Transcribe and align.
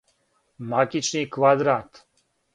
магични 0.71 1.21
квадрат 1.37 2.03